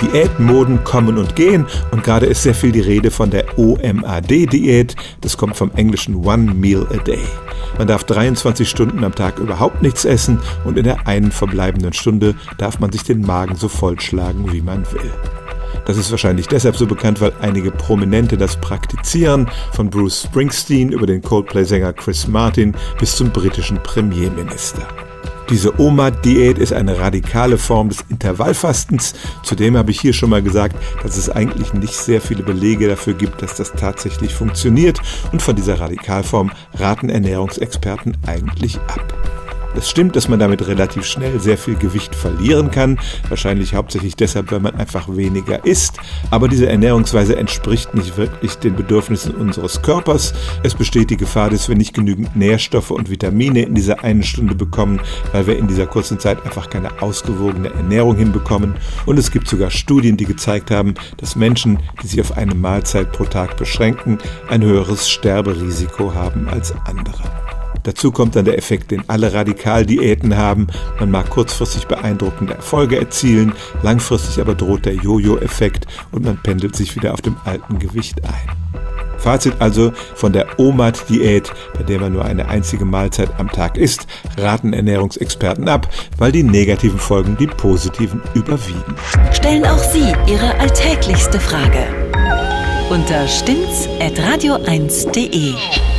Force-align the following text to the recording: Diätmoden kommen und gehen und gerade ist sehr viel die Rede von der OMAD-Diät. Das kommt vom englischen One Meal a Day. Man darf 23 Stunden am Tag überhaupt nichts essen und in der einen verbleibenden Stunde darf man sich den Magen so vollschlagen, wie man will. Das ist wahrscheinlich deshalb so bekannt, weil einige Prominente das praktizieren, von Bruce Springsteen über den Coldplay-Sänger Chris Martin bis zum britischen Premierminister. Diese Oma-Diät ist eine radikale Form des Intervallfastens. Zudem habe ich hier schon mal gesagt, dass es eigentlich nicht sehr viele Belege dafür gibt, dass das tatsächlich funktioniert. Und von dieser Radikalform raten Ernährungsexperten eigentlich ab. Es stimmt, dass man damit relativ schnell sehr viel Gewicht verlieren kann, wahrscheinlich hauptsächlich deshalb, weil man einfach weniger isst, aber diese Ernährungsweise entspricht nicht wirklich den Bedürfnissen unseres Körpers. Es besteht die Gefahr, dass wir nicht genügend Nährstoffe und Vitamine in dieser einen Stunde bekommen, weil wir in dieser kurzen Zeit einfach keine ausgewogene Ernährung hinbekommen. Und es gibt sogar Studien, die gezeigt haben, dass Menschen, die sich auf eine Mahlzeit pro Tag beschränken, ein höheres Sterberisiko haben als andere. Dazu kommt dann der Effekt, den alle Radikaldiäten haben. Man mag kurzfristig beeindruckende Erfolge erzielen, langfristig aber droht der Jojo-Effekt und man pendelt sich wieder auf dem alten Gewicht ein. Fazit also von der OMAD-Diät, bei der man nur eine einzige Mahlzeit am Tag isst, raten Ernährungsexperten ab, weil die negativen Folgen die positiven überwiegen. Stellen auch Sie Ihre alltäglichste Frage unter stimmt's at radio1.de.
Diätmoden 0.00 0.84
kommen 0.84 1.18
und 1.18 1.36
gehen 1.36 1.66
und 1.90 2.04
gerade 2.04 2.26
ist 2.26 2.42
sehr 2.42 2.54
viel 2.54 2.72
die 2.72 2.80
Rede 2.80 3.10
von 3.10 3.30
der 3.30 3.58
OMAD-Diät. 3.58 4.96
Das 5.20 5.36
kommt 5.36 5.56
vom 5.56 5.70
englischen 5.72 6.14
One 6.26 6.54
Meal 6.54 6.86
a 6.92 7.02
Day. 7.02 7.24
Man 7.78 7.88
darf 7.88 8.04
23 8.04 8.68
Stunden 8.68 9.04
am 9.04 9.14
Tag 9.14 9.38
überhaupt 9.38 9.82
nichts 9.82 10.04
essen 10.04 10.38
und 10.64 10.78
in 10.78 10.84
der 10.84 11.06
einen 11.06 11.30
verbleibenden 11.30 11.92
Stunde 11.92 12.34
darf 12.58 12.80
man 12.80 12.92
sich 12.92 13.04
den 13.04 13.22
Magen 13.22 13.56
so 13.56 13.68
vollschlagen, 13.68 14.52
wie 14.52 14.62
man 14.62 14.84
will. 14.92 15.12
Das 15.86 15.96
ist 15.96 16.10
wahrscheinlich 16.10 16.48
deshalb 16.48 16.76
so 16.76 16.86
bekannt, 16.86 17.20
weil 17.20 17.32
einige 17.40 17.70
Prominente 17.70 18.36
das 18.36 18.56
praktizieren, 18.56 19.48
von 19.72 19.88
Bruce 19.88 20.24
Springsteen 20.24 20.90
über 20.90 21.06
den 21.06 21.22
Coldplay-Sänger 21.22 21.92
Chris 21.92 22.26
Martin 22.26 22.74
bis 22.98 23.14
zum 23.14 23.30
britischen 23.30 23.80
Premierminister. 23.82 24.86
Diese 25.48 25.80
Oma-Diät 25.80 26.58
ist 26.58 26.72
eine 26.72 26.98
radikale 26.98 27.56
Form 27.56 27.88
des 27.88 28.04
Intervallfastens. 28.08 29.14
Zudem 29.44 29.76
habe 29.76 29.92
ich 29.92 30.00
hier 30.00 30.12
schon 30.12 30.30
mal 30.30 30.42
gesagt, 30.42 30.76
dass 31.02 31.16
es 31.16 31.30
eigentlich 31.30 31.72
nicht 31.72 31.94
sehr 31.94 32.20
viele 32.20 32.42
Belege 32.42 32.88
dafür 32.88 33.14
gibt, 33.14 33.42
dass 33.42 33.54
das 33.54 33.72
tatsächlich 33.72 34.34
funktioniert. 34.34 35.00
Und 35.30 35.42
von 35.42 35.54
dieser 35.54 35.78
Radikalform 35.78 36.50
raten 36.74 37.10
Ernährungsexperten 37.10 38.16
eigentlich 38.26 38.76
ab. 38.88 39.15
Es 39.76 39.90
stimmt, 39.90 40.16
dass 40.16 40.28
man 40.28 40.38
damit 40.38 40.66
relativ 40.66 41.04
schnell 41.04 41.38
sehr 41.38 41.58
viel 41.58 41.74
Gewicht 41.74 42.14
verlieren 42.14 42.70
kann, 42.70 42.98
wahrscheinlich 43.28 43.74
hauptsächlich 43.74 44.16
deshalb, 44.16 44.50
weil 44.50 44.60
man 44.60 44.74
einfach 44.74 45.14
weniger 45.14 45.64
isst, 45.66 45.98
aber 46.30 46.48
diese 46.48 46.68
Ernährungsweise 46.68 47.36
entspricht 47.36 47.94
nicht 47.94 48.16
wirklich 48.16 48.56
den 48.56 48.74
Bedürfnissen 48.74 49.34
unseres 49.34 49.82
Körpers. 49.82 50.32
Es 50.62 50.74
besteht 50.74 51.10
die 51.10 51.18
Gefahr, 51.18 51.50
dass 51.50 51.68
wir 51.68 51.76
nicht 51.76 51.94
genügend 51.94 52.36
Nährstoffe 52.36 52.90
und 52.90 53.10
Vitamine 53.10 53.62
in 53.62 53.74
dieser 53.74 54.02
einen 54.02 54.22
Stunde 54.22 54.54
bekommen, 54.54 55.00
weil 55.32 55.46
wir 55.46 55.58
in 55.58 55.68
dieser 55.68 55.86
kurzen 55.86 56.18
Zeit 56.18 56.44
einfach 56.44 56.70
keine 56.70 57.02
ausgewogene 57.02 57.68
Ernährung 57.68 58.16
hinbekommen. 58.16 58.74
Und 59.04 59.18
es 59.18 59.30
gibt 59.30 59.46
sogar 59.46 59.70
Studien, 59.70 60.16
die 60.16 60.24
gezeigt 60.24 60.70
haben, 60.70 60.94
dass 61.18 61.36
Menschen, 61.36 61.78
die 62.02 62.06
sich 62.06 62.20
auf 62.20 62.36
eine 62.36 62.54
Mahlzeit 62.54 63.12
pro 63.12 63.24
Tag 63.24 63.56
beschränken, 63.56 64.18
ein 64.48 64.62
höheres 64.62 65.10
Sterberisiko 65.10 66.14
haben 66.14 66.48
als 66.48 66.74
andere. 66.86 67.55
Dazu 67.86 68.10
kommt 68.10 68.34
dann 68.34 68.44
der 68.44 68.58
Effekt, 68.58 68.90
den 68.90 69.08
alle 69.08 69.32
Radikaldiäten 69.32 70.36
haben. 70.36 70.66
Man 70.98 71.12
mag 71.12 71.30
kurzfristig 71.30 71.86
beeindruckende 71.86 72.54
Erfolge 72.54 72.98
erzielen, 72.98 73.52
langfristig 73.82 74.40
aber 74.40 74.56
droht 74.56 74.86
der 74.86 74.94
Jojo-Effekt 74.94 75.86
und 76.10 76.24
man 76.24 76.36
pendelt 76.42 76.74
sich 76.74 76.96
wieder 76.96 77.14
auf 77.14 77.22
dem 77.22 77.36
alten 77.44 77.78
Gewicht 77.78 78.24
ein. 78.24 78.80
Fazit 79.18 79.54
also 79.60 79.92
von 80.16 80.32
der 80.32 80.58
OMAD-Diät, 80.58 81.52
bei 81.74 81.84
der 81.84 82.00
man 82.00 82.12
nur 82.12 82.24
eine 82.24 82.48
einzige 82.48 82.84
Mahlzeit 82.84 83.30
am 83.38 83.50
Tag 83.50 83.78
isst, 83.78 84.08
raten 84.36 84.72
Ernährungsexperten 84.72 85.68
ab, 85.68 85.88
weil 86.18 86.32
die 86.32 86.42
negativen 86.42 86.98
Folgen 86.98 87.36
die 87.36 87.46
positiven 87.46 88.20
überwiegen. 88.34 88.96
Stellen 89.32 89.64
auch 89.64 89.78
Sie 89.78 90.12
Ihre 90.26 90.58
alltäglichste 90.58 91.38
Frage 91.38 91.86
unter 92.90 93.26
stimmt's 93.26 93.88
at 94.00 94.18
radio1.de. 94.18 95.95